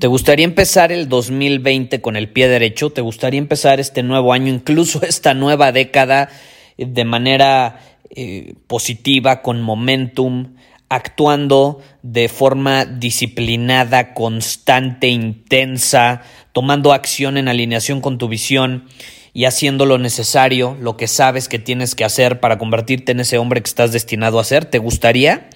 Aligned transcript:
¿Te 0.00 0.06
gustaría 0.06 0.46
empezar 0.46 0.92
el 0.92 1.10
2020 1.10 2.00
con 2.00 2.16
el 2.16 2.30
pie 2.30 2.48
derecho? 2.48 2.88
¿Te 2.88 3.02
gustaría 3.02 3.36
empezar 3.36 3.80
este 3.80 4.02
nuevo 4.02 4.32
año, 4.32 4.50
incluso 4.50 5.02
esta 5.06 5.34
nueva 5.34 5.72
década, 5.72 6.30
eh, 6.78 6.86
de 6.88 7.04
manera 7.04 7.80
eh, 8.08 8.54
positiva, 8.66 9.42
con 9.42 9.60
momentum, 9.60 10.54
actuando 10.88 11.82
de 12.02 12.30
forma 12.30 12.86
disciplinada, 12.86 14.14
constante, 14.14 15.08
intensa, 15.08 16.22
tomando 16.52 16.94
acción 16.94 17.36
en 17.36 17.48
alineación 17.48 18.00
con 18.00 18.16
tu 18.16 18.26
visión 18.26 18.88
y 19.34 19.44
haciendo 19.44 19.84
lo 19.84 19.98
necesario, 19.98 20.78
lo 20.80 20.96
que 20.96 21.08
sabes 21.08 21.46
que 21.46 21.58
tienes 21.58 21.94
que 21.94 22.06
hacer 22.06 22.40
para 22.40 22.56
convertirte 22.56 23.12
en 23.12 23.20
ese 23.20 23.36
hombre 23.36 23.60
que 23.60 23.68
estás 23.68 23.92
destinado 23.92 24.40
a 24.40 24.44
ser? 24.44 24.64
¿Te 24.64 24.78
gustaría? 24.78 25.50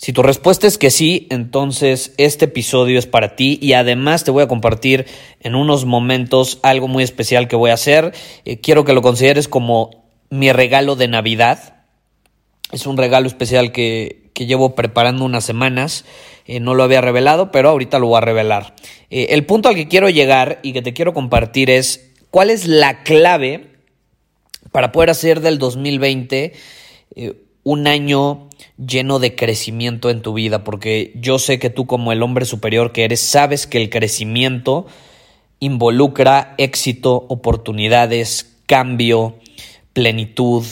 Si 0.00 0.14
tu 0.14 0.22
respuesta 0.22 0.66
es 0.66 0.78
que 0.78 0.90
sí, 0.90 1.26
entonces 1.28 2.14
este 2.16 2.46
episodio 2.46 2.98
es 2.98 3.04
para 3.04 3.36
ti 3.36 3.58
y 3.60 3.74
además 3.74 4.24
te 4.24 4.30
voy 4.30 4.42
a 4.42 4.48
compartir 4.48 5.04
en 5.40 5.54
unos 5.54 5.84
momentos 5.84 6.58
algo 6.62 6.88
muy 6.88 7.04
especial 7.04 7.48
que 7.48 7.56
voy 7.56 7.70
a 7.70 7.74
hacer. 7.74 8.14
Eh, 8.46 8.60
quiero 8.60 8.86
que 8.86 8.94
lo 8.94 9.02
consideres 9.02 9.46
como 9.46 9.90
mi 10.30 10.52
regalo 10.52 10.96
de 10.96 11.06
Navidad. 11.06 11.84
Es 12.72 12.86
un 12.86 12.96
regalo 12.96 13.26
especial 13.26 13.72
que, 13.72 14.30
llevo 14.36 14.74
preparando 14.74 15.22
unas 15.26 15.44
semanas. 15.44 16.06
Eh, 16.46 16.60
no 16.60 16.72
lo 16.72 16.82
había 16.82 17.02
revelado, 17.02 17.52
pero 17.52 17.68
ahorita 17.68 17.98
lo 17.98 18.06
voy 18.06 18.16
a 18.16 18.22
revelar. 18.22 18.74
Eh, 19.10 19.26
el 19.32 19.44
punto 19.44 19.68
al 19.68 19.74
que 19.74 19.86
quiero 19.86 20.08
llegar 20.08 20.60
y 20.62 20.72
que 20.72 20.80
te 20.80 20.94
quiero 20.94 21.12
compartir 21.12 21.68
es 21.68 22.10
cuál 22.30 22.48
es 22.48 22.66
la 22.66 23.02
clave 23.02 23.66
para 24.72 24.92
poder 24.92 25.10
hacer 25.10 25.40
del 25.40 25.58
2020 25.58 26.54
un 27.64 27.86
año 27.86 28.48
lleno 28.86 29.18
de 29.18 29.34
crecimiento 29.34 30.10
en 30.10 30.22
tu 30.22 30.32
vida, 30.32 30.64
porque 30.64 31.12
yo 31.14 31.38
sé 31.38 31.58
que 31.58 31.70
tú 31.70 31.86
como 31.86 32.12
el 32.12 32.22
hombre 32.22 32.44
superior 32.44 32.92
que 32.92 33.04
eres, 33.04 33.20
sabes 33.20 33.66
que 33.66 33.78
el 33.78 33.90
crecimiento 33.90 34.86
involucra 35.58 36.54
éxito, 36.58 37.26
oportunidades, 37.28 38.56
cambio, 38.66 39.36
plenitud, 39.92 40.64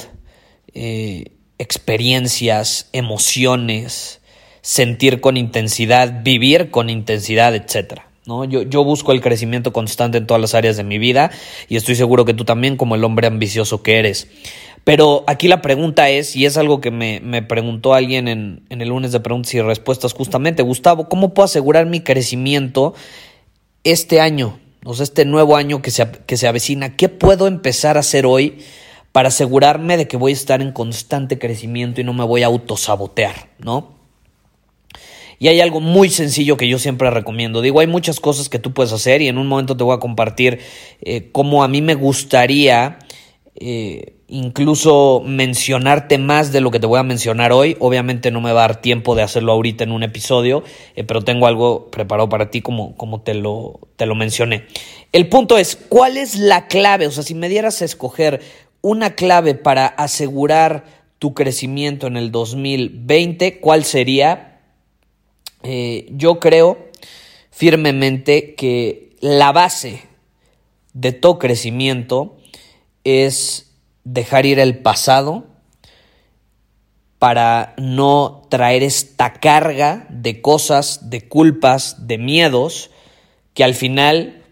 eh, 0.74 1.32
experiencias, 1.58 2.88
emociones, 2.92 4.20
sentir 4.62 5.20
con 5.20 5.36
intensidad, 5.36 6.22
vivir 6.22 6.70
con 6.70 6.88
intensidad, 6.88 7.54
etc. 7.54 8.00
¿no? 8.24 8.44
Yo, 8.44 8.62
yo 8.62 8.84
busco 8.84 9.12
el 9.12 9.20
crecimiento 9.20 9.72
constante 9.72 10.18
en 10.18 10.26
todas 10.26 10.40
las 10.40 10.54
áreas 10.54 10.76
de 10.76 10.84
mi 10.84 10.98
vida 10.98 11.30
y 11.68 11.76
estoy 11.76 11.96
seguro 11.96 12.24
que 12.24 12.34
tú 12.34 12.44
también 12.44 12.76
como 12.76 12.94
el 12.94 13.04
hombre 13.04 13.26
ambicioso 13.26 13.82
que 13.82 13.98
eres. 13.98 14.28
Pero 14.88 15.22
aquí 15.26 15.48
la 15.48 15.60
pregunta 15.60 16.08
es, 16.08 16.34
y 16.34 16.46
es 16.46 16.56
algo 16.56 16.80
que 16.80 16.90
me, 16.90 17.42
preguntó 17.42 17.92
alguien 17.92 18.26
en, 18.26 18.64
el 18.70 18.88
lunes 18.88 19.12
de 19.12 19.20
preguntas 19.20 19.52
y 19.52 19.60
respuestas 19.60 20.14
justamente, 20.14 20.62
Gustavo, 20.62 21.10
¿cómo 21.10 21.34
puedo 21.34 21.44
asegurar 21.44 21.84
mi 21.84 22.00
crecimiento 22.00 22.94
este 23.84 24.22
año? 24.22 24.58
O 24.86 24.94
sea, 24.94 25.04
este 25.04 25.26
nuevo 25.26 25.56
año 25.56 25.82
que 25.82 25.90
se, 25.90 26.10
que 26.24 26.38
se 26.38 26.48
avecina, 26.48 26.96
¿qué 26.96 27.10
puedo 27.10 27.48
empezar 27.48 27.98
a 27.98 28.00
hacer 28.00 28.24
hoy 28.24 28.60
para 29.12 29.28
asegurarme 29.28 29.98
de 29.98 30.08
que 30.08 30.16
voy 30.16 30.32
a 30.32 30.36
estar 30.36 30.62
en 30.62 30.72
constante 30.72 31.38
crecimiento 31.38 32.00
y 32.00 32.04
no 32.04 32.14
me 32.14 32.24
voy 32.24 32.42
a 32.42 32.46
autosabotear, 32.46 33.50
¿no? 33.58 33.92
Y 35.38 35.48
hay 35.48 35.60
algo 35.60 35.80
muy 35.80 36.08
sencillo 36.08 36.56
que 36.56 36.66
yo 36.66 36.78
siempre 36.78 37.10
recomiendo. 37.10 37.60
Digo, 37.60 37.80
hay 37.80 37.86
muchas 37.86 38.20
cosas 38.20 38.48
que 38.48 38.58
tú 38.58 38.72
puedes 38.72 38.94
hacer 38.94 39.20
y 39.20 39.28
en 39.28 39.36
un 39.36 39.48
momento 39.48 39.76
te 39.76 39.84
voy 39.84 39.94
a 39.94 40.00
compartir 40.00 40.60
eh, 41.02 41.28
cómo 41.30 41.62
a 41.62 41.68
mí 41.68 41.82
me 41.82 41.94
gustaría 41.94 43.00
eh, 43.54 44.14
incluso 44.28 45.22
mencionarte 45.24 46.18
más 46.18 46.52
de 46.52 46.60
lo 46.60 46.70
que 46.70 46.78
te 46.78 46.86
voy 46.86 46.98
a 46.98 47.02
mencionar 47.02 47.52
hoy. 47.52 47.76
Obviamente 47.80 48.30
no 48.30 48.40
me 48.40 48.52
va 48.52 48.64
a 48.64 48.68
dar 48.68 48.80
tiempo 48.82 49.14
de 49.14 49.22
hacerlo 49.22 49.52
ahorita 49.52 49.84
en 49.84 49.92
un 49.92 50.02
episodio, 50.02 50.62
eh, 50.94 51.04
pero 51.04 51.22
tengo 51.22 51.46
algo 51.46 51.90
preparado 51.90 52.28
para 52.28 52.50
ti 52.50 52.60
como, 52.60 52.94
como 52.96 53.22
te, 53.22 53.34
lo, 53.34 53.80
te 53.96 54.06
lo 54.06 54.14
mencioné. 54.14 54.66
El 55.12 55.28
punto 55.28 55.56
es, 55.56 55.76
¿cuál 55.88 56.18
es 56.18 56.36
la 56.36 56.68
clave? 56.68 57.06
O 57.06 57.10
sea, 57.10 57.22
si 57.22 57.34
me 57.34 57.48
dieras 57.48 57.80
a 57.80 57.86
escoger 57.86 58.40
una 58.82 59.14
clave 59.14 59.54
para 59.54 59.86
asegurar 59.86 60.84
tu 61.18 61.34
crecimiento 61.34 62.06
en 62.06 62.16
el 62.16 62.30
2020, 62.30 63.58
¿cuál 63.60 63.84
sería? 63.84 64.60
Eh, 65.62 66.06
yo 66.10 66.38
creo 66.38 66.78
firmemente 67.50 68.54
que 68.54 69.16
la 69.20 69.50
base 69.50 70.02
de 70.92 71.12
todo 71.12 71.38
crecimiento 71.38 72.36
es 73.02 73.67
dejar 74.12 74.46
ir 74.46 74.58
el 74.58 74.78
pasado 74.78 75.44
para 77.18 77.74
no 77.76 78.42
traer 78.48 78.82
esta 78.82 79.34
carga 79.34 80.06
de 80.08 80.40
cosas, 80.40 81.10
de 81.10 81.28
culpas, 81.28 82.06
de 82.06 82.16
miedos, 82.16 82.90
que 83.54 83.64
al 83.64 83.74
final 83.74 84.42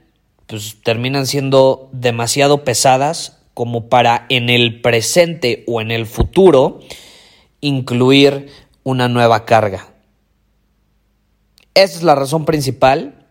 pues, 0.47 0.77
terminan 0.83 1.27
siendo 1.27 1.89
demasiado 1.93 2.65
pesadas 2.65 3.39
como 3.55 3.89
para 3.89 4.27
en 4.29 4.51
el 4.51 4.83
presente 4.83 5.65
o 5.67 5.81
en 5.81 5.91
el 5.91 6.07
futuro 6.07 6.81
incluir 7.61 8.51
una 8.83 9.09
nueva 9.09 9.47
carga. 9.47 9.89
Esa 11.73 11.97
es 11.97 12.03
la 12.03 12.15
razón 12.15 12.45
principal 12.45 13.27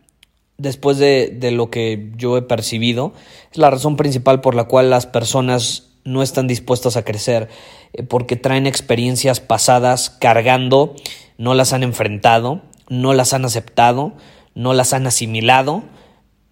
después 0.58 0.98
de, 0.98 1.28
de, 1.28 1.52
lo 1.52 1.70
que 1.70 2.12
yo 2.16 2.38
he 2.38 2.42
percibido, 2.42 3.14
es 3.52 3.58
la 3.58 3.70
razón 3.70 3.98
principal 3.98 4.40
por 4.40 4.56
la 4.56 4.64
cual 4.64 4.90
las 4.90 5.06
personas 5.06 5.95
no 6.06 6.22
están 6.22 6.48
dispuestas 6.48 6.96
a 6.96 7.04
crecer 7.04 7.50
eh, 7.92 8.04
porque 8.04 8.38
traen 8.38 8.68
experiencias 8.68 9.42
pasadas 9.42 10.10
cargando, 10.10 10.96
no 11.38 11.54
las 11.56 11.74
han 11.74 11.84
enfrentado, 11.84 12.62
no 12.88 13.14
las 13.14 13.34
han 13.34 13.44
aceptado, 13.44 14.14
no 14.54 14.74
las 14.74 14.94
han 14.94 15.08
asimilado 15.08 15.84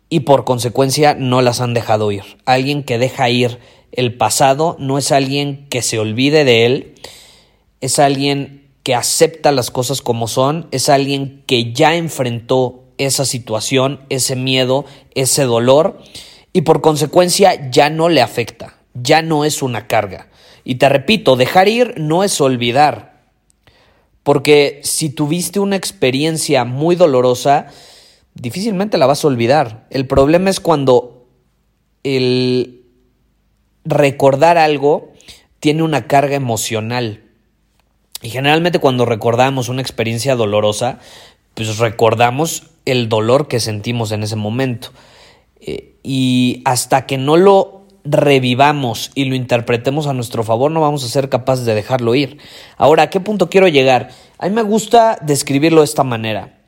y 0.10 0.22
por 0.22 0.44
consecuencia 0.44 1.14
no 1.14 1.42
las 1.42 1.62
han 1.62 1.74
dejado 1.74 2.12
ir. 2.12 2.24
Alguien 2.46 2.84
que 2.84 2.98
deja 2.98 3.30
ir 3.30 3.60
el 3.92 4.18
pasado 4.18 4.76
no 4.80 4.98
es 4.98 5.12
alguien 5.12 5.68
que 5.70 5.84
se 5.84 6.00
olvide 6.00 6.44
de 6.44 6.66
él, 6.66 6.96
es 7.80 8.00
alguien 8.00 8.72
que 8.82 8.96
acepta 8.96 9.52
las 9.52 9.72
cosas 9.72 10.02
como 10.02 10.28
son, 10.28 10.68
es 10.72 10.90
alguien 10.90 11.44
que 11.46 11.74
ya 11.74 11.96
enfrentó 11.96 12.84
esa 12.98 13.24
situación, 13.24 14.02
ese 14.10 14.36
miedo, 14.36 14.86
ese 15.14 15.44
dolor 15.44 16.00
y 16.54 16.62
por 16.62 16.82
consecuencia 16.82 17.70
ya 17.70 17.90
no 17.90 18.10
le 18.10 18.22
afecta 18.22 18.83
ya 18.94 19.22
no 19.22 19.46
es 19.46 19.62
una 19.62 19.88
carga. 19.88 20.28
Y 20.64 20.76
te 20.76 20.90
repito, 20.90 21.36
dejar 21.36 21.68
ir 21.68 21.96
no 21.98 22.24
es 22.24 22.40
olvidar. 22.40 23.14
Porque 24.24 24.80
si 24.84 25.10
tuviste 25.10 25.60
una 25.60 25.76
experiencia 25.76 26.64
muy 26.64 26.96
dolorosa, 26.96 27.68
difícilmente 28.34 28.98
la 28.98 29.06
vas 29.06 29.24
a 29.24 29.28
olvidar. 29.28 29.86
El 29.90 30.08
problema 30.08 30.50
es 30.50 30.60
cuando 30.60 31.28
el 32.04 32.84
recordar 33.86 34.58
algo 34.58 35.12
tiene 35.60 35.84
una 35.84 36.08
carga 36.08 36.36
emocional. 36.36 37.24
Y 38.22 38.30
generalmente 38.30 38.80
cuando 38.80 39.06
recordamos 39.06 39.68
una 39.68 39.82
experiencia 39.82 40.36
dolorosa, 40.36 41.00
pues 41.54 41.78
recordamos 41.78 42.64
el 42.86 43.10
dolor 43.10 43.48
que 43.50 43.60
sentimos 43.60 44.12
en 44.14 44.24
ese 44.24 44.38
momento. 44.38 44.90
Eh, 45.60 45.96
y 46.04 46.62
hasta 46.66 47.06
que 47.06 47.18
no 47.18 47.38
lo 47.38 47.83
revivamos 48.04 49.12
y 49.16 49.26
lo 49.26 49.36
interpretemos 49.36 50.08
a 50.08 50.14
nuestro 50.14 50.44
favor, 50.44 50.72
no 50.72 50.82
vamos 50.82 51.04
a 51.04 51.08
ser 51.08 51.30
capaces 51.30 51.66
de 51.66 51.74
dejarlo 51.76 52.16
ir. 52.16 52.38
Ahora, 52.78 53.04
¿a 53.04 53.10
qué 53.10 53.20
punto 53.20 53.50
quiero 53.50 53.68
llegar? 53.68 54.10
A 54.38 54.48
mí 54.48 54.56
me 54.56 54.62
gusta 54.62 55.18
describirlo 55.22 55.82
de 55.82 55.86
esta 55.86 56.04
manera. 56.04 56.60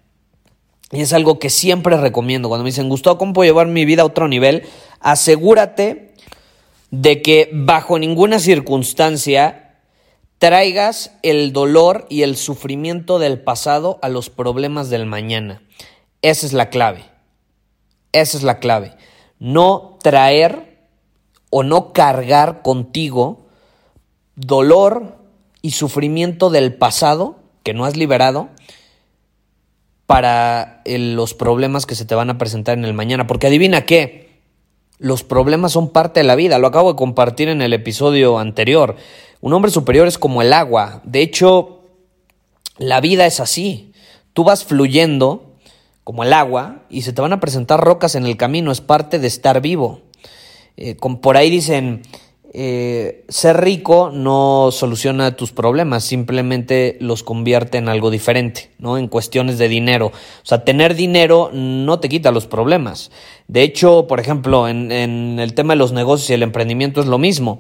y 0.92 1.02
es 1.02 1.14
algo 1.14 1.40
que 1.40 1.50
siempre 1.50 1.98
recomiendo. 1.98 2.48
Cuando 2.48 2.64
me 2.64 2.70
dicen, 2.70 2.90
Gustavo, 2.90 3.18
¿cómo 3.18 3.34
puedo 3.34 3.50
llevar 3.50 3.68
mi 3.68 3.86
vida 3.86 4.04
a 4.04 4.06
otro 4.06 4.28
nivel? 4.28 4.64
Asegúrate 5.00 6.14
de 6.92 7.22
que 7.22 7.50
bajo 7.52 8.00
ninguna 8.00 8.40
circunstancia 8.40 9.80
traigas 10.38 11.12
el 11.24 11.54
dolor 11.54 12.06
y 12.10 12.22
el 12.22 12.38
sufrimiento 12.38 13.20
del 13.20 13.42
pasado 13.42 14.00
a 14.02 14.10
los 14.10 14.30
problemas 14.30 14.90
del 14.90 15.06
mañana. 15.06 15.64
Esa 16.22 16.46
es 16.46 16.54
la 16.54 16.70
clave. 16.70 17.04
Esa 18.12 18.38
es 18.38 18.44
la 18.44 18.60
clave. 18.60 18.94
No 19.40 19.98
traer 20.02 20.75
o 21.58 21.64
no 21.64 21.94
cargar 21.94 22.62
contigo 22.64 23.46
dolor 24.36 25.16
y 25.62 25.72
sufrimiento 25.72 26.50
del 26.50 26.74
pasado 26.74 27.38
que 27.64 27.74
no 27.74 27.86
has 27.86 27.96
liberado 27.96 28.50
para 30.06 30.82
los 30.86 31.34
problemas 31.34 31.86
que 31.86 31.96
se 31.96 32.04
te 32.04 32.14
van 32.14 32.30
a 32.30 32.38
presentar 32.38 32.78
en 32.78 32.84
el 32.84 32.94
mañana. 32.94 33.26
Porque 33.26 33.48
adivina 33.48 33.86
qué, 33.86 34.42
los 34.98 35.24
problemas 35.24 35.72
son 35.72 35.94
parte 35.94 36.20
de 36.20 36.26
la 36.26 36.36
vida. 36.36 36.60
Lo 36.60 36.68
acabo 36.68 36.92
de 36.92 36.98
compartir 36.98 37.48
en 37.48 37.62
el 37.62 37.72
episodio 37.72 38.38
anterior. 38.38 38.98
Un 39.40 39.54
hombre 39.54 39.72
superior 39.72 40.10
es 40.10 40.18
como 40.18 40.42
el 40.42 40.52
agua. 40.52 41.00
De 41.06 41.22
hecho, 41.22 41.84
la 42.78 43.00
vida 43.00 43.26
es 43.28 43.40
así. 43.40 43.94
Tú 44.34 44.44
vas 44.44 44.66
fluyendo 44.66 45.56
como 46.04 46.26
el 46.26 46.34
agua 46.34 46.82
y 46.90 47.04
se 47.04 47.14
te 47.14 47.22
van 47.22 47.32
a 47.32 47.40
presentar 47.40 47.80
rocas 47.80 48.16
en 48.16 48.26
el 48.26 48.36
camino. 48.36 48.74
Es 48.74 48.82
parte 48.82 49.20
de 49.20 49.28
estar 49.28 49.62
vivo. 49.62 50.02
Eh, 50.78 50.96
por 51.22 51.38
ahí 51.38 51.50
dicen, 51.50 52.02
eh, 52.58 53.26
ser 53.28 53.60
rico 53.60 54.12
no 54.14 54.70
soluciona 54.72 55.36
tus 55.36 55.52
problemas, 55.52 56.06
simplemente 56.06 56.98
los 57.02 57.22
convierte 57.22 57.78
en 57.78 57.90
algo 57.90 58.10
diferente, 58.12 58.72
¿no? 58.80 58.98
En 58.98 59.10
cuestiones 59.10 59.58
de 59.58 59.68
dinero. 59.68 60.08
O 60.08 60.46
sea, 60.46 60.64
tener 60.64 60.96
dinero 60.96 61.50
no 61.52 62.00
te 62.00 62.08
quita 62.08 62.32
los 62.32 62.48
problemas. 62.48 63.12
De 63.50 63.62
hecho, 63.62 64.08
por 64.08 64.22
ejemplo, 64.22 64.70
en, 64.70 64.92
en 64.92 65.40
el 65.40 65.54
tema 65.54 65.74
de 65.74 65.80
los 65.80 65.92
negocios 65.92 66.30
y 66.30 66.34
el 66.34 66.44
emprendimiento 66.44 67.02
es 67.02 67.08
lo 67.08 67.18
mismo. 67.18 67.60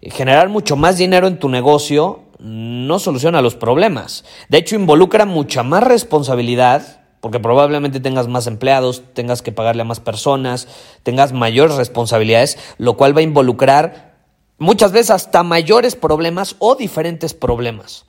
Generar 0.00 0.48
mucho 0.48 0.74
más 0.76 0.96
dinero 0.96 1.26
en 1.26 1.38
tu 1.38 1.50
negocio 1.50 2.20
no 2.38 2.98
soluciona 2.98 3.42
los 3.42 3.56
problemas. 3.56 4.24
De 4.48 4.56
hecho, 4.56 4.74
involucra 4.74 5.26
mucha 5.26 5.62
más 5.62 5.82
responsabilidad 5.84 6.99
porque 7.20 7.40
probablemente 7.40 8.00
tengas 8.00 8.28
más 8.28 8.46
empleados, 8.46 9.02
tengas 9.14 9.42
que 9.42 9.52
pagarle 9.52 9.82
a 9.82 9.86
más 9.86 10.00
personas, 10.00 10.68
tengas 11.02 11.32
mayores 11.32 11.76
responsabilidades, 11.76 12.58
lo 12.78 12.96
cual 12.96 13.14
va 13.14 13.20
a 13.20 13.24
involucrar 13.24 14.10
muchas 14.58 14.92
veces 14.92 15.10
hasta 15.10 15.42
mayores 15.42 15.96
problemas 15.96 16.56
o 16.58 16.76
diferentes 16.76 17.34
problemas. 17.34 18.06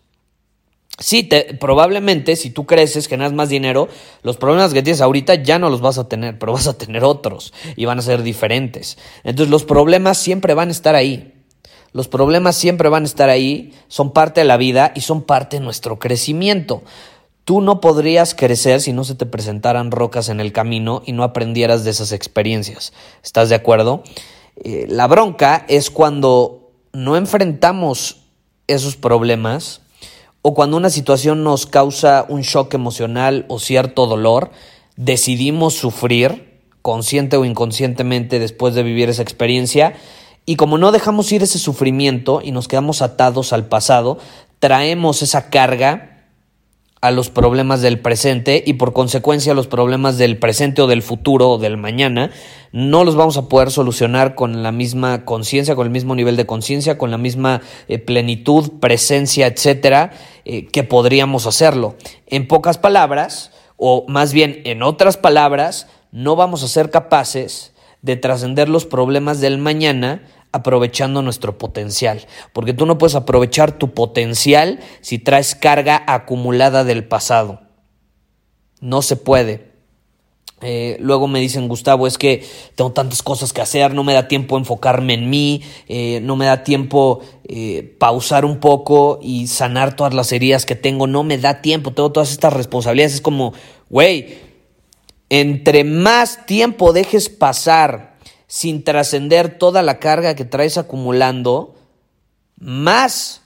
Sí, 0.99 1.23
te, 1.23 1.55
probablemente 1.55 2.35
si 2.35 2.51
tú 2.51 2.65
creces, 2.65 3.07
generas 3.07 3.33
más 3.33 3.49
dinero, 3.49 3.87
los 4.21 4.37
problemas 4.37 4.73
que 4.73 4.83
tienes 4.83 5.01
ahorita 5.01 5.35
ya 5.35 5.57
no 5.57 5.69
los 5.69 5.81
vas 5.81 5.97
a 5.97 6.07
tener, 6.07 6.37
pero 6.37 6.53
vas 6.53 6.67
a 6.67 6.77
tener 6.77 7.03
otros 7.03 7.53
y 7.75 7.85
van 7.85 7.99
a 7.99 8.03
ser 8.03 8.21
diferentes. 8.21 8.97
Entonces 9.23 9.49
los 9.49 9.63
problemas 9.63 10.19
siempre 10.19 10.53
van 10.53 10.69
a 10.69 10.71
estar 10.71 10.95
ahí. 10.95 11.33
Los 11.93 12.07
problemas 12.07 12.55
siempre 12.55 12.87
van 12.87 13.03
a 13.03 13.07
estar 13.07 13.29
ahí, 13.29 13.73
son 13.87 14.11
parte 14.11 14.41
de 14.41 14.45
la 14.45 14.57
vida 14.57 14.93
y 14.95 15.01
son 15.01 15.23
parte 15.23 15.57
de 15.57 15.63
nuestro 15.63 15.99
crecimiento. 15.99 16.83
Tú 17.43 17.61
no 17.61 17.81
podrías 17.81 18.35
crecer 18.35 18.81
si 18.81 18.93
no 18.93 19.03
se 19.03 19.15
te 19.15 19.25
presentaran 19.25 19.91
rocas 19.91 20.29
en 20.29 20.39
el 20.39 20.51
camino 20.51 21.01
y 21.05 21.13
no 21.13 21.23
aprendieras 21.23 21.83
de 21.83 21.91
esas 21.91 22.11
experiencias. 22.11 22.93
¿Estás 23.23 23.49
de 23.49 23.55
acuerdo? 23.55 24.03
Eh, 24.63 24.85
la 24.87 25.07
bronca 25.07 25.65
es 25.67 25.89
cuando 25.89 26.71
no 26.93 27.15
enfrentamos 27.15 28.17
esos 28.67 28.95
problemas 28.95 29.81
o 30.41 30.53
cuando 30.53 30.77
una 30.77 30.89
situación 30.89 31.43
nos 31.43 31.65
causa 31.65 32.25
un 32.27 32.41
shock 32.41 32.73
emocional 32.73 33.45
o 33.47 33.59
cierto 33.59 34.07
dolor, 34.07 34.51
decidimos 34.95 35.75
sufrir, 35.75 36.61
consciente 36.81 37.37
o 37.37 37.45
inconscientemente, 37.45 38.39
después 38.39 38.73
de 38.73 38.83
vivir 38.83 39.09
esa 39.09 39.21
experiencia, 39.21 39.93
y 40.45 40.55
como 40.55 40.79
no 40.79 40.91
dejamos 40.91 41.31
ir 41.31 41.43
ese 41.43 41.59
sufrimiento 41.59 42.41
y 42.43 42.51
nos 42.51 42.67
quedamos 42.67 43.03
atados 43.03 43.53
al 43.53 43.67
pasado, 43.67 44.17
traemos 44.59 45.21
esa 45.21 45.51
carga 45.51 46.10
a 47.01 47.09
los 47.09 47.31
problemas 47.31 47.81
del 47.81 47.99
presente 47.99 48.63
y 48.65 48.73
por 48.73 48.93
consecuencia 48.93 49.55
los 49.55 49.67
problemas 49.67 50.19
del 50.19 50.37
presente 50.37 50.83
o 50.83 50.87
del 50.87 51.01
futuro 51.01 51.49
o 51.49 51.57
del 51.57 51.75
mañana 51.75 52.29
no 52.71 53.03
los 53.03 53.15
vamos 53.15 53.37
a 53.37 53.49
poder 53.49 53.71
solucionar 53.71 54.35
con 54.35 54.61
la 54.61 54.71
misma 54.71 55.25
conciencia, 55.25 55.75
con 55.75 55.87
el 55.87 55.91
mismo 55.91 56.15
nivel 56.15 56.37
de 56.37 56.45
conciencia, 56.45 56.99
con 56.99 57.09
la 57.09 57.17
misma 57.17 57.61
eh, 57.87 57.97
plenitud, 57.97 58.79
presencia, 58.79 59.47
etcétera, 59.47 60.11
eh, 60.45 60.67
que 60.67 60.83
podríamos 60.83 61.47
hacerlo. 61.47 61.95
En 62.27 62.47
pocas 62.47 62.77
palabras, 62.77 63.51
o 63.77 64.05
más 64.07 64.31
bien 64.31 64.61
en 64.63 64.83
otras 64.83 65.17
palabras, 65.17 65.87
no 66.11 66.35
vamos 66.35 66.63
a 66.63 66.67
ser 66.67 66.91
capaces 66.91 67.73
de 68.03 68.15
trascender 68.15 68.69
los 68.69 68.85
problemas 68.85 69.41
del 69.41 69.57
mañana 69.57 70.23
aprovechando 70.51 71.21
nuestro 71.21 71.57
potencial, 71.57 72.25
porque 72.53 72.73
tú 72.73 72.85
no 72.85 72.97
puedes 72.97 73.15
aprovechar 73.15 73.71
tu 73.71 73.93
potencial 73.93 74.79
si 75.01 75.19
traes 75.19 75.55
carga 75.55 76.03
acumulada 76.07 76.83
del 76.83 77.05
pasado. 77.05 77.61
No 78.79 79.01
se 79.01 79.15
puede. 79.15 79.71
Eh, 80.63 80.97
luego 80.99 81.27
me 81.27 81.39
dicen, 81.39 81.67
Gustavo, 81.67 82.05
es 82.05 82.19
que 82.19 82.45
tengo 82.75 82.91
tantas 82.91 83.23
cosas 83.23 83.51
que 83.51 83.61
hacer, 83.61 83.95
no 83.95 84.03
me 84.03 84.13
da 84.13 84.27
tiempo 84.27 84.57
enfocarme 84.57 85.15
en 85.15 85.29
mí, 85.29 85.63
eh, 85.87 86.19
no 86.21 86.35
me 86.35 86.45
da 86.45 86.63
tiempo 86.63 87.21
eh, 87.45 87.95
pausar 87.99 88.45
un 88.45 88.59
poco 88.59 89.19
y 89.23 89.47
sanar 89.47 89.95
todas 89.95 90.13
las 90.13 90.31
heridas 90.31 90.67
que 90.67 90.75
tengo, 90.75 91.07
no 91.07 91.23
me 91.23 91.39
da 91.39 91.61
tiempo, 91.61 91.93
tengo 91.93 92.11
todas 92.11 92.31
estas 92.31 92.53
responsabilidades. 92.53 93.15
Es 93.15 93.21
como, 93.21 93.53
güey, 93.89 94.37
entre 95.29 95.83
más 95.83 96.45
tiempo 96.45 96.93
dejes 96.93 97.29
pasar 97.29 98.10
sin 98.51 98.83
trascender 98.83 99.57
toda 99.57 99.81
la 99.81 99.97
carga 99.99 100.35
que 100.35 100.43
traes 100.43 100.77
acumulando, 100.77 101.73
más 102.57 103.43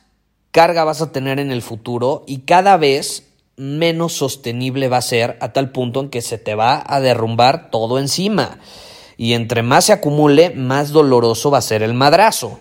carga 0.50 0.84
vas 0.84 1.00
a 1.00 1.12
tener 1.12 1.40
en 1.40 1.52
el 1.52 1.62
futuro 1.62 2.24
y 2.25 2.40
cada 2.40 2.75
vez 2.78 3.28
menos 3.56 4.13
sostenible 4.13 4.88
va 4.88 4.98
a 4.98 5.04
ser 5.04 5.38
a 5.42 5.54
tal 5.54 5.72
punto 5.72 6.00
en 6.00 6.10
que 6.10 6.24
se 6.24 6.40
te 6.40 6.56
va 6.56 6.84
a 6.88 7.02
derrumbar 7.02 7.69
todo 7.69 8.00
encima. 8.00 8.57
Y 9.16 9.34
entre 9.34 9.62
más 9.62 9.86
se 9.86 9.94
acumule, 9.94 10.50
más 10.50 10.90
doloroso 10.90 11.52
va 11.52 11.60
a 11.60 11.62
ser 11.62 11.84
el 11.84 11.94
madrazo. 11.94 12.60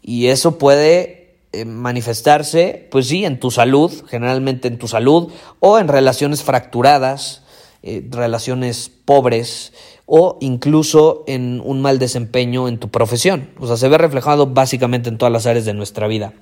Y 0.00 0.28
eso 0.28 0.56
puede 0.56 1.40
eh, 1.52 1.66
manifestarse, 1.66 2.88
pues 2.90 3.08
sí, 3.08 3.26
en 3.26 3.38
tu 3.38 3.50
salud, 3.50 3.92
generalmente 4.08 4.66
en 4.68 4.78
tu 4.78 4.88
salud, 4.88 5.30
o 5.60 5.78
en 5.78 5.88
relaciones 5.88 6.42
fracturadas, 6.42 7.42
eh, 7.82 8.02
relaciones 8.10 8.90
pobres, 9.04 9.74
o 10.06 10.38
incluso 10.40 11.24
en 11.26 11.60
un 11.64 11.82
mal 11.82 11.98
desempeño 11.98 12.68
en 12.68 12.78
tu 12.78 12.88
profesión. 12.88 13.50
O 13.58 13.66
sea, 13.66 13.76
se 13.76 13.88
ve 13.88 13.98
reflejado 13.98 14.46
básicamente 14.46 15.08
en 15.08 15.18
todas 15.18 15.32
las 15.32 15.46
áreas 15.46 15.64
de 15.64 15.74
nuestra 15.74 16.06
vida. 16.06 16.32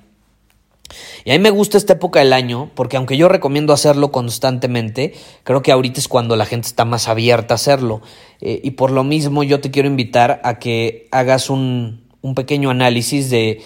Y 1.23 1.31
a 1.31 1.33
mí 1.33 1.39
me 1.39 1.49
gusta 1.49 1.79
esta 1.79 1.93
época 1.93 2.19
del 2.19 2.31
año 2.31 2.69
porque 2.75 2.97
aunque 2.97 3.17
yo 3.17 3.27
recomiendo 3.27 3.73
hacerlo 3.73 4.11
constantemente, 4.11 5.15
creo 5.43 5.63
que 5.63 5.71
ahorita 5.71 5.99
es 5.99 6.07
cuando 6.07 6.35
la 6.35 6.45
gente 6.45 6.67
está 6.67 6.85
más 6.85 7.07
abierta 7.07 7.53
a 7.53 7.55
hacerlo. 7.55 8.01
Eh, 8.39 8.61
y 8.63 8.71
por 8.71 8.91
lo 8.91 9.03
mismo 9.03 9.43
yo 9.43 9.59
te 9.59 9.71
quiero 9.71 9.87
invitar 9.87 10.39
a 10.43 10.59
que 10.59 11.07
hagas 11.09 11.49
un, 11.49 12.05
un 12.21 12.35
pequeño 12.35 12.69
análisis 12.69 13.31
de 13.31 13.63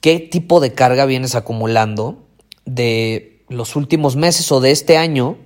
qué 0.00 0.18
tipo 0.18 0.60
de 0.60 0.72
carga 0.72 1.04
vienes 1.04 1.34
acumulando 1.34 2.22
de 2.64 3.42
los 3.50 3.76
últimos 3.76 4.16
meses 4.16 4.50
o 4.50 4.60
de 4.60 4.70
este 4.70 4.96
año 4.96 5.36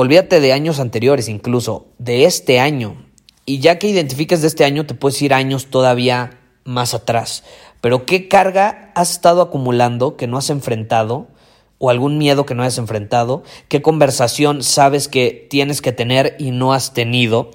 Olvídate 0.00 0.38
de 0.38 0.52
años 0.52 0.78
anteriores, 0.78 1.28
incluso 1.28 1.88
de 1.98 2.24
este 2.24 2.60
año. 2.60 3.04
Y 3.46 3.58
ya 3.58 3.80
que 3.80 3.88
identifiques 3.88 4.40
de 4.40 4.46
este 4.46 4.64
año, 4.64 4.86
te 4.86 4.94
puedes 4.94 5.20
ir 5.22 5.34
años 5.34 5.66
todavía 5.66 6.38
más 6.62 6.94
atrás. 6.94 7.42
Pero 7.80 8.06
¿qué 8.06 8.28
carga 8.28 8.92
has 8.94 9.10
estado 9.10 9.42
acumulando 9.42 10.16
que 10.16 10.28
no 10.28 10.38
has 10.38 10.50
enfrentado? 10.50 11.26
¿O 11.78 11.90
algún 11.90 12.16
miedo 12.16 12.46
que 12.46 12.54
no 12.54 12.62
has 12.62 12.78
enfrentado? 12.78 13.42
¿Qué 13.66 13.82
conversación 13.82 14.62
sabes 14.62 15.08
que 15.08 15.48
tienes 15.50 15.82
que 15.82 15.90
tener 15.90 16.36
y 16.38 16.52
no 16.52 16.72
has 16.72 16.94
tenido? 16.94 17.50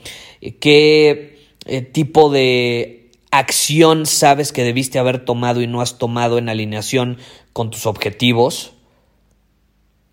¿Qué 0.59 1.39
eh, 1.65 1.81
tipo 1.81 2.29
de 2.29 3.09
acción 3.31 4.05
sabes 4.05 4.51
que 4.51 4.65
debiste 4.65 4.99
haber 4.99 5.23
tomado 5.23 5.61
y 5.61 5.67
no 5.67 5.79
has 5.79 5.97
tomado 5.97 6.37
en 6.37 6.49
alineación 6.49 7.19
con 7.53 7.71
tus 7.71 7.85
objetivos? 7.85 8.73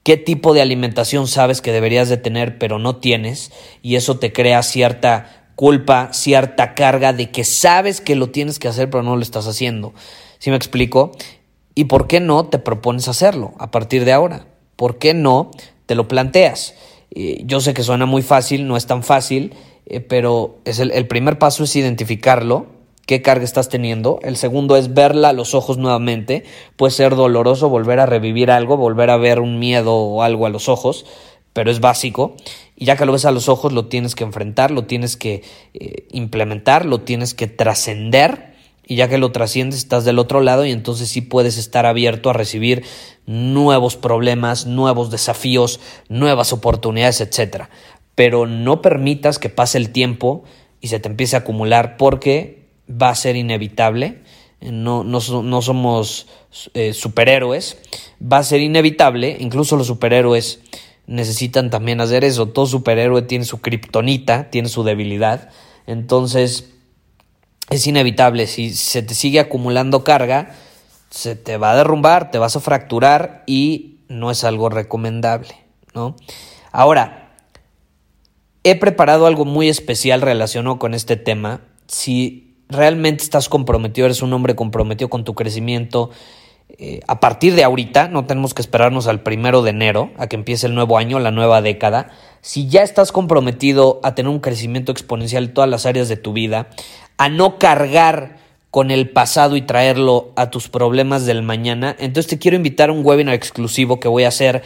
Qué 0.03 0.17
tipo 0.17 0.55
de 0.55 0.63
alimentación 0.63 1.27
sabes 1.27 1.61
que 1.61 1.73
deberías 1.73 2.09
de 2.09 2.17
tener 2.17 2.59
pero 2.59 2.79
no 2.79 2.97
tienes 2.97 3.53
y 3.83 3.97
eso 3.97 4.19
te 4.19 4.33
crea 4.33 4.63
cierta 4.63 5.53
culpa, 5.57 6.09
cierta 6.13 6.75
carga 6.75 7.13
de 7.13 7.31
que 7.31 7.45
sabes 7.45 8.01
que 8.01 8.17
lo 8.17 8.31
tienes 8.31 8.59
que 8.59 8.69
hacer 8.69 8.91
pero 8.91 9.03
no 9.03 9.17
lo 9.17 9.23
estás 9.23 9.47
haciendo. 9.47 9.93
¿Sí 10.39 10.51
me 10.51 10.57
explico? 10.57 11.13
¿Y 11.75 11.85
por 11.85 12.07
qué 12.07 12.21
no 12.21 12.47
te 12.47 12.59
propones 12.59 13.09
hacerlo 13.09 13.53
a 13.59 13.71
partir 13.71 14.05
de 14.05 14.13
ahora? 14.13 14.47
¿Por 14.77 14.99
qué 14.99 15.15
no 15.15 15.51
te 15.87 15.95
lo 15.95 16.09
planteas? 16.09 16.75
Eh, 17.11 17.43
yo 17.45 17.61
sé 17.61 17.75
que 17.75 17.83
suena 17.83 18.07
muy 18.07 18.23
fácil, 18.23 18.67
no 18.67 18.77
es 18.77 18.87
tan 18.87 19.03
fácil, 19.03 19.55
eh, 19.87 20.01
pero 20.01 20.59
es 20.65 20.79
el 20.79 21.07
primer 21.09 21.39
paso 21.39 21.65
es 21.65 21.77
identificarlo 21.77 22.80
qué 23.11 23.23
carga 23.23 23.45
estás 23.45 23.69
teniendo. 23.69 24.21
El 24.23 24.37
segundo 24.37 24.77
es 24.77 24.95
verla 24.95 25.31
a 25.31 25.33
los 25.33 25.53
ojos 25.53 25.79
nuevamente. 25.79 26.45
Puede 26.77 26.93
ser 26.93 27.17
doloroso 27.17 27.69
volver 27.69 27.99
a 27.99 28.07
revivir 28.07 28.53
algo, 28.53 28.77
volver 28.77 29.11
a 29.11 29.17
ver 29.17 29.41
un 29.41 29.59
miedo 29.59 29.97
o 29.97 30.23
algo 30.23 30.47
a 30.47 30.49
los 30.49 30.69
ojos, 30.69 31.05
pero 31.53 31.73
es 31.73 31.81
básico. 31.81 32.37
Y 32.77 32.85
ya 32.85 32.95
que 32.95 33.07
lo 33.07 33.11
ves 33.11 33.25
a 33.25 33.33
los 33.33 33.49
ojos, 33.49 33.73
lo 33.73 33.87
tienes 33.87 34.15
que 34.15 34.23
enfrentar, 34.23 34.71
lo 34.71 34.85
tienes 34.85 35.17
que 35.17 35.43
eh, 35.75 36.07
implementar, 36.13 36.87
lo 36.87 37.01
tienes 37.01 37.35
que 37.35 37.49
trascender. 37.49 38.55
Y 38.87 38.95
ya 38.95 39.09
que 39.09 39.19
lo 39.19 39.33
trasciendes, 39.33 39.81
estás 39.81 40.05
del 40.05 40.21
otro 40.21 40.41
lado 40.41 40.65
y 40.65 40.71
entonces 40.71 41.09
sí 41.09 41.21
puedes 41.21 41.59
estar 41.59 41.87
abierto 41.87 42.31
a 42.31 42.33
recibir 42.33 42.85
nuevos 43.27 43.97
problemas, 43.97 44.67
nuevos 44.67 45.11
desafíos, 45.11 45.81
nuevas 46.09 46.53
oportunidades, 46.53 47.21
etc. 47.21 47.65
Pero 48.15 48.47
no 48.47 48.81
permitas 48.81 49.41
que 49.41 49.49
pase 49.49 49.79
el 49.79 49.91
tiempo 49.91 50.45
y 50.81 50.87
se 50.87 51.01
te 51.01 51.09
empiece 51.09 51.35
a 51.35 51.41
acumular 51.41 51.97
porque 51.97 52.60
va 52.91 53.11
a 53.11 53.15
ser 53.15 53.37
inevitable. 53.37 54.23
No, 54.61 55.05
no, 55.05 55.21
no 55.43 55.63
somos 55.63 56.27
eh, 56.75 56.93
superhéroes. 56.93 57.79
Va 58.21 58.39
a 58.39 58.43
ser 58.43 58.61
inevitable, 58.61 59.37
incluso 59.41 59.77
los 59.77 59.87
superhéroes 59.87 60.61
necesitan 61.07 61.71
también 61.71 62.01
hacer 62.01 62.25
eso. 62.25 62.47
Todo 62.47 62.67
superhéroe 62.67 63.23
tiene 63.23 63.45
su 63.45 63.61
kriptonita, 63.61 64.51
tiene 64.51 64.69
su 64.69 64.85
debilidad. 64.85 65.51
Entonces, 65.87 66.71
es 67.71 67.87
inevitable. 67.87 68.47
Si 68.47 68.75
se 68.75 69.03
te 69.03 69.15
sigue 69.15 69.41
acumulando 69.41 70.05
carga, 70.05 70.55
se 71.11 71.37
te 71.37 71.57
va 71.57 71.73
a 71.73 71.77
derrumbar, 71.77 72.31
te 72.31 72.39
vas 72.39 72.57
a 72.57 72.61
fracturar 72.61 73.43
y 73.47 73.99
no 74.09 74.31
es 74.31 74.45
algo 74.45 74.69
recomendable, 74.69 75.55
¿no? 75.95 76.17
Ahora, 76.73 77.33
he 78.63 78.77
preparado 78.77 79.27
algo 79.27 79.45
muy 79.45 79.69
especial 79.69 80.21
relacionado 80.21 80.79
con 80.79 80.95
este 80.95 81.17
tema. 81.17 81.63
Si 81.87 82.50
realmente 82.71 83.25
estás 83.25 83.49
comprometido, 83.49 84.07
eres 84.07 84.23
un 84.23 84.33
hombre 84.33 84.55
comprometido 84.55 85.11
con 85.11 85.25
tu 85.25 85.35
crecimiento, 85.35 86.11
eh, 86.79 87.01
a 87.07 87.21
partir 87.21 87.55
de 87.55 87.65
ahorita, 87.65 88.09
no 88.09 88.25
tenemos 88.25 88.55
que 88.55 88.63
esperarnos 88.63 89.07
al 89.07 89.23
primero 89.23 89.63
de 89.63 89.71
enero, 89.71 90.11
a 90.17 90.29
que 90.29 90.37
empiece 90.37 90.67
el 90.67 90.75
nuevo 90.75 90.99
año, 90.99 91.19
la 91.19 91.31
nueva 91.31 91.63
década. 91.63 92.11
Si 92.41 92.69
ya 92.69 92.83
estás 92.83 93.13
comprometido 93.13 94.01
a 94.03 94.15
tener 94.15 94.31
un 94.31 94.41
crecimiento 94.41 94.93
exponencial 94.93 95.45
en 95.45 95.55
todas 95.55 95.69
las 95.69 95.87
áreas 95.87 96.09
de 96.09 96.17
tu 96.17 96.33
vida, 96.33 96.69
a 97.19 97.29
no 97.29 97.59
cargar 97.59 98.39
con 98.71 98.91
el 98.91 99.11
pasado 99.11 99.57
y 99.57 99.63
traerlo 99.63 100.33
a 100.37 100.51
tus 100.51 100.69
problemas 100.69 101.27
del 101.27 101.43
mañana, 101.43 101.97
entonces 101.99 102.29
te 102.31 102.39
quiero 102.39 102.57
invitar 102.57 102.91
a 102.91 102.93
un 102.93 103.05
webinar 103.05 103.35
exclusivo 103.35 104.01
que 104.01 104.09
voy 104.09 104.25
a 104.25 104.29
hacer 104.29 104.63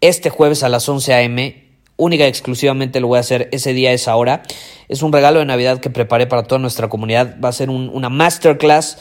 este 0.00 0.30
jueves 0.30 0.62
a 0.62 0.68
las 0.68 0.88
11 0.88 1.14
a.m. 1.14 1.65
Única 1.96 2.24
y 2.24 2.28
exclusivamente 2.28 3.00
lo 3.00 3.08
voy 3.08 3.16
a 3.16 3.20
hacer 3.20 3.48
ese 3.52 3.72
día, 3.72 3.92
esa 3.92 4.16
hora. 4.16 4.42
Es 4.88 5.02
un 5.02 5.12
regalo 5.12 5.38
de 5.38 5.46
Navidad 5.46 5.80
que 5.80 5.90
preparé 5.90 6.26
para 6.26 6.42
toda 6.42 6.58
nuestra 6.58 6.88
comunidad. 6.88 7.38
Va 7.42 7.48
a 7.48 7.52
ser 7.52 7.70
una 7.70 8.10
masterclass 8.10 8.98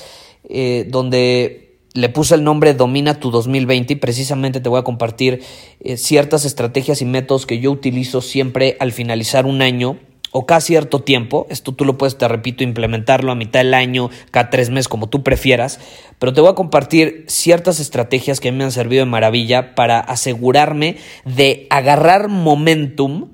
eh, 0.47 0.85
donde 0.87 1.79
le 1.93 2.09
puse 2.09 2.35
el 2.35 2.43
nombre 2.43 2.73
Domina 2.73 3.19
tu 3.19 3.31
2020 3.31 3.93
y 3.93 3.95
precisamente 3.95 4.59
te 4.59 4.69
voy 4.69 4.79
a 4.79 4.83
compartir 4.83 5.41
eh, 5.79 5.97
ciertas 5.97 6.45
estrategias 6.45 7.01
y 7.01 7.05
métodos 7.05 7.45
que 7.45 7.59
yo 7.59 7.71
utilizo 7.71 8.21
siempre 8.21 8.77
al 8.79 8.91
finalizar 8.91 9.45
un 9.45 9.61
año 9.61 9.97
o 10.37 10.45
cada 10.45 10.59
cierto 10.59 10.99
tiempo. 10.99 11.47
Esto 11.49 11.71
tú 11.71 11.85
lo 11.85 11.97
puedes, 11.97 12.17
te 12.17 12.27
repito, 12.27 12.65
implementarlo 12.65 13.31
a 13.31 13.35
mitad 13.35 13.61
del 13.61 13.73
año, 13.73 14.09
cada 14.31 14.49
tres 14.49 14.69
meses, 14.69 14.89
como 14.89 15.07
tú 15.07 15.23
prefieras. 15.23 15.79
Pero 16.19 16.33
te 16.33 16.41
voy 16.41 16.49
a 16.49 16.55
compartir 16.55 17.23
ciertas 17.29 17.79
estrategias 17.79 18.41
que 18.41 18.51
me 18.51 18.65
han 18.65 18.73
servido 18.73 19.05
de 19.05 19.09
maravilla 19.09 19.75
para 19.75 20.01
asegurarme 20.01 20.97
de 21.23 21.67
agarrar 21.69 22.27
momentum 22.27 23.29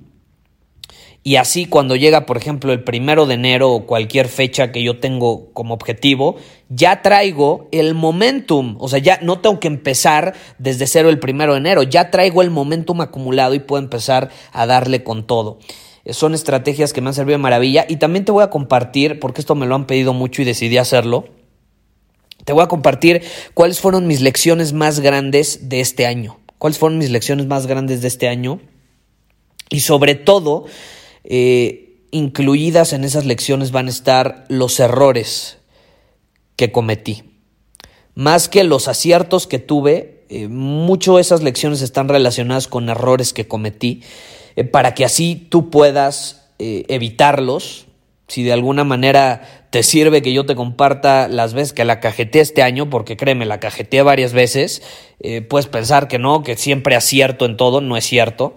y 1.24 1.38
así 1.38 1.65
cuando 1.65 1.96
llega, 1.96 2.27
por 2.27 2.38
ejemplo, 2.38 2.72
el 2.72 2.84
primero 2.84 3.25
de 3.25 3.36
enero 3.36 3.72
o 3.72 3.86
cualquier 3.88 4.27
fecha 4.27 4.72
que 4.72 4.84
yo 4.84 5.00
tengo 5.00 5.51
como 5.53 5.74
objetivo, 5.74 6.36
ya 6.70 7.01
traigo 7.01 7.67
el 7.72 7.96
momentum. 7.96 8.75
O 8.79 8.88
sea, 8.89 9.00
ya 9.00 9.20
no 9.24 9.39
tengo 9.39 9.60
que 9.60 9.67
empezar 9.67 10.34
desde 10.60 10.86
cero 10.86 11.10
el 11.10 11.20
primero 11.20 11.53
de 11.53 11.60
enero, 11.60 11.81
ya 11.84 12.12
traigo 12.12 12.43
el 12.43 12.50
momentum 12.50 13.01
acumulado 13.01 13.55
y 13.55 13.60
puedo 13.60 13.81
empezar 13.84 14.29
a 14.51 14.65
darle 14.67 15.03
con 15.03 15.25
todo. 15.25 15.58
Eh, 16.05 16.13
son 16.13 16.34
estrategias 16.34 16.93
que 16.93 17.01
me 17.01 17.10
han 17.10 17.13
servido 17.13 17.38
de 17.38 17.43
maravilla 17.43 17.86
y 17.88 17.98
también 17.98 18.25
te 18.25 18.31
voy 18.31 18.43
a 18.43 18.50
compartir, 18.50 19.20
porque 19.20 19.41
esto 19.41 19.55
me 19.55 19.65
lo 19.65 19.75
han 19.75 19.88
pedido 19.88 20.13
mucho 20.13 20.41
y 20.41 20.46
decidí 20.46 20.77
hacerlo. 20.77 21.29
Te 22.46 22.53
voy 22.53 22.63
a 22.63 22.67
compartir 22.67 23.22
cuáles 23.53 23.79
fueron 23.79 24.08
mis 24.08 24.22
lecciones 24.22 24.74
más 24.74 25.00
grandes 25.00 25.70
de 25.70 25.79
este 25.79 26.05
año. 26.05 26.39
¿Cuáles 26.58 26.79
fueron 26.79 26.98
mis 26.98 27.10
lecciones 27.10 27.46
más 27.46 27.67
grandes 27.67 28.01
de 28.01 28.08
este 28.08 28.27
año? 28.27 28.60
Y 29.70 29.81
sobre 29.81 30.15
todo, 30.15 30.65
eh, 31.24 32.05
incluidas 32.12 32.93
en 32.93 33.03
esas 33.03 33.25
lecciones 33.25 33.72
van 33.72 33.88
a 33.88 33.91
estar 33.91 34.46
los 34.50 34.79
errores 34.79 35.58
que 36.55 36.72
cometí. 36.72 37.24
Más 38.13 38.50
que 38.50 38.63
los 38.63 38.88
aciertos 38.88 39.48
que 39.48 39.60
tuve, 39.60 40.25
eh, 40.29 40.48
mucho 40.48 41.15
de 41.15 41.22
esas 41.22 41.41
lecciones 41.41 41.81
están 41.81 42.10
relacionadas 42.10 42.67
con 42.67 42.89
errores 42.89 43.34
que 43.34 43.48
cometí, 43.48 44.03
eh, 44.55 44.63
para 44.63 44.93
que 44.93 45.05
así 45.05 45.48
tú 45.50 45.70
puedas 45.70 46.38
evitarlos. 46.60 47.88
Si 48.27 48.43
de 48.43 48.53
alguna 48.53 48.84
manera 48.84 49.65
te 49.72 49.81
sirve 49.81 50.22
que 50.22 50.31
yo 50.31 50.46
te 50.46 50.53
comparta 50.53 51.27
las 51.27 51.55
veces 51.55 51.74
que 51.74 51.86
la 51.86 52.00
cajeteé 52.00 52.41
este 52.41 52.62
año, 52.62 52.88
porque 52.88 53.17
créeme, 53.17 53.48
la 53.48 53.60
cajeteé 53.60 54.03
varias 54.03 54.31
veces, 54.31 54.84
puedes 55.50 55.65
pensar 55.65 56.08
que 56.08 56.20
no, 56.20 56.43
que 56.43 56.55
siempre 56.58 56.96
acierto 56.96 57.46
en 57.46 57.58
todo, 57.58 57.81
no 57.81 57.98
es 57.98 58.05
cierto 58.05 58.55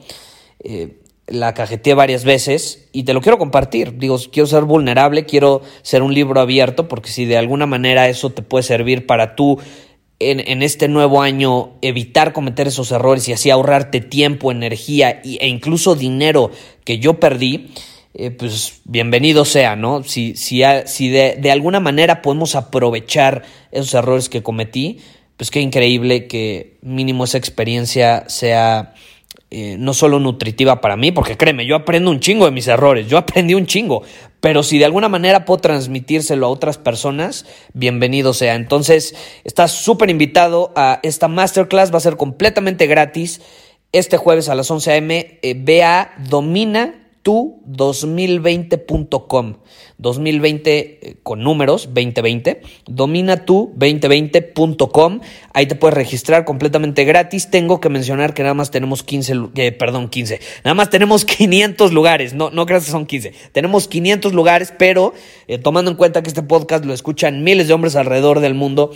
la 1.26 1.54
cajeteé 1.54 1.94
varias 1.94 2.24
veces 2.24 2.88
y 2.92 3.04
te 3.04 3.14
lo 3.14 3.20
quiero 3.20 3.38
compartir. 3.38 3.98
Digo, 3.98 4.18
quiero 4.30 4.46
ser 4.46 4.64
vulnerable, 4.64 5.24
quiero 5.24 5.62
ser 5.82 6.02
un 6.02 6.12
libro 6.12 6.40
abierto, 6.40 6.88
porque 6.88 7.10
si 7.10 7.24
de 7.24 7.38
alguna 7.38 7.66
manera 7.66 8.08
eso 8.08 8.30
te 8.30 8.42
puede 8.42 8.62
servir 8.62 9.06
para 9.06 9.34
tú 9.36 9.58
en, 10.30 10.62
este 10.62 10.88
nuevo 10.88 11.22
año 11.22 11.74
evitar 11.82 12.32
cometer 12.32 12.66
esos 12.68 12.90
errores 12.92 13.28
y 13.28 13.32
así 13.32 13.50
ahorrarte 13.50 14.00
tiempo, 14.00 14.52
energía 14.52 15.22
e 15.24 15.48
incluso 15.48 15.94
dinero 15.94 16.50
que 16.84 16.98
yo 16.98 17.20
perdí, 17.20 17.68
eh, 18.14 18.30
pues 18.30 18.80
bienvenido 18.84 19.44
sea, 19.44 19.76
¿no? 19.76 20.02
Si, 20.04 20.36
si, 20.36 20.62
si 20.86 21.08
de, 21.08 21.36
de 21.40 21.50
alguna 21.50 21.80
manera 21.80 22.22
podemos 22.22 22.54
aprovechar 22.54 23.42
esos 23.72 23.92
errores 23.94 24.28
que 24.28 24.42
cometí, 24.42 24.98
pues 25.36 25.50
qué 25.50 25.60
increíble 25.60 26.26
que 26.26 26.76
mínimo 26.82 27.24
esa 27.24 27.38
experiencia 27.38 28.24
sea 28.28 28.94
eh, 29.56 29.76
no 29.78 29.94
solo 29.94 30.18
nutritiva 30.18 30.80
para 30.80 30.96
mí, 30.96 31.12
porque 31.12 31.36
créeme, 31.36 31.64
yo 31.64 31.76
aprendo 31.76 32.10
un 32.10 32.18
chingo 32.18 32.44
de 32.44 32.50
mis 32.50 32.66
errores, 32.66 33.06
yo 33.06 33.18
aprendí 33.18 33.54
un 33.54 33.66
chingo, 33.66 34.02
pero 34.44 34.62
si 34.62 34.76
de 34.76 34.84
alguna 34.84 35.08
manera 35.08 35.46
puedo 35.46 35.62
transmitírselo 35.62 36.44
a 36.44 36.50
otras 36.50 36.76
personas, 36.76 37.46
bienvenido 37.72 38.34
sea. 38.34 38.56
Entonces, 38.56 39.14
estás 39.42 39.72
súper 39.72 40.10
invitado 40.10 40.70
a 40.76 41.00
esta 41.02 41.28
masterclass, 41.28 41.90
va 41.90 41.96
a 41.96 42.00
ser 42.00 42.18
completamente 42.18 42.86
gratis. 42.86 43.40
Este 43.92 44.18
jueves 44.18 44.50
a 44.50 44.54
las 44.54 44.70
11 44.70 44.92
a.m. 44.92 45.38
Eh, 45.40 45.54
ve 45.56 45.82
a 45.82 46.12
Domina 46.28 47.03
tu2020.com. 47.24 49.56
2020 49.98 50.70
eh, 50.70 51.16
con 51.22 51.42
números, 51.42 51.88
2020. 51.92 52.62
Domina 52.86 53.44
tu 53.44 53.72
2020.com. 53.76 55.20
Ahí 55.52 55.66
te 55.66 55.74
puedes 55.74 55.94
registrar 55.94 56.44
completamente 56.44 57.04
gratis. 57.04 57.50
Tengo 57.50 57.80
que 57.80 57.88
mencionar 57.88 58.34
que 58.34 58.42
nada 58.42 58.54
más 58.54 58.70
tenemos 58.70 59.02
15, 59.02 59.34
eh, 59.56 59.72
perdón, 59.72 60.08
15. 60.08 60.40
Nada 60.64 60.74
más 60.74 60.90
tenemos 60.90 61.24
500 61.24 61.92
lugares. 61.92 62.34
No, 62.34 62.50
no 62.50 62.66
creas 62.66 62.84
que 62.84 62.90
son 62.90 63.06
15. 63.06 63.32
Tenemos 63.52 63.88
500 63.88 64.34
lugares, 64.34 64.72
pero 64.76 65.14
eh, 65.48 65.58
tomando 65.58 65.90
en 65.90 65.96
cuenta 65.96 66.22
que 66.22 66.28
este 66.28 66.42
podcast 66.42 66.84
lo 66.84 66.92
escuchan 66.92 67.42
miles 67.42 67.68
de 67.68 67.74
hombres 67.74 67.96
alrededor 67.96 68.40
del 68.40 68.54
mundo, 68.54 68.90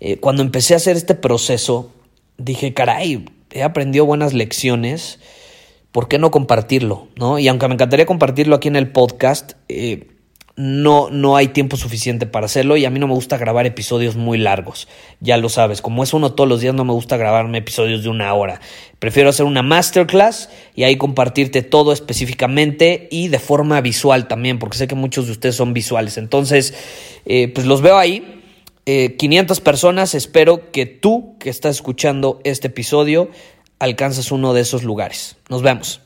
Eh, 0.00 0.18
cuando 0.18 0.42
empecé 0.42 0.74
a 0.74 0.78
hacer 0.78 0.96
este 0.96 1.14
proceso, 1.14 1.92
dije, 2.38 2.72
caray, 2.74 3.24
he 3.50 3.62
aprendido 3.62 4.06
buenas 4.06 4.32
lecciones. 4.32 5.20
¿Por 5.92 6.08
qué 6.08 6.18
no 6.18 6.30
compartirlo? 6.30 7.08
¿no? 7.16 7.38
Y 7.38 7.46
aunque 7.48 7.68
me 7.68 7.74
encantaría 7.74 8.06
compartirlo 8.06 8.56
aquí 8.56 8.68
en 8.68 8.76
el 8.76 8.90
podcast, 8.90 9.52
eh, 9.68 10.15
no, 10.56 11.10
no 11.10 11.36
hay 11.36 11.48
tiempo 11.48 11.76
suficiente 11.76 12.26
para 12.26 12.46
hacerlo 12.46 12.76
y 12.76 12.86
a 12.86 12.90
mí 12.90 12.98
no 12.98 13.06
me 13.06 13.14
gusta 13.14 13.36
grabar 13.36 13.66
episodios 13.66 14.16
muy 14.16 14.38
largos, 14.38 14.88
ya 15.20 15.36
lo 15.36 15.48
sabes, 15.50 15.82
como 15.82 16.02
es 16.02 16.14
uno 16.14 16.32
todos 16.32 16.48
los 16.48 16.60
días 16.62 16.74
no 16.74 16.84
me 16.84 16.94
gusta 16.94 17.18
grabarme 17.18 17.58
episodios 17.58 18.02
de 18.02 18.08
una 18.08 18.32
hora, 18.32 18.60
prefiero 18.98 19.28
hacer 19.28 19.44
una 19.44 19.62
masterclass 19.62 20.48
y 20.74 20.84
ahí 20.84 20.96
compartirte 20.96 21.62
todo 21.62 21.92
específicamente 21.92 23.08
y 23.10 23.28
de 23.28 23.38
forma 23.38 23.80
visual 23.82 24.28
también, 24.28 24.58
porque 24.58 24.78
sé 24.78 24.88
que 24.88 24.94
muchos 24.94 25.26
de 25.26 25.32
ustedes 25.32 25.56
son 25.56 25.74
visuales, 25.74 26.16
entonces 26.16 26.74
eh, 27.26 27.48
pues 27.48 27.66
los 27.66 27.82
veo 27.82 27.98
ahí. 27.98 28.32
500 28.88 29.58
eh, 29.58 29.60
personas, 29.62 30.14
espero 30.14 30.70
que 30.70 30.86
tú 30.86 31.34
que 31.40 31.50
estás 31.50 31.74
escuchando 31.74 32.40
este 32.44 32.68
episodio 32.68 33.28
alcances 33.80 34.30
uno 34.30 34.54
de 34.54 34.60
esos 34.60 34.84
lugares. 34.84 35.36
Nos 35.48 35.62
vemos. 35.62 36.05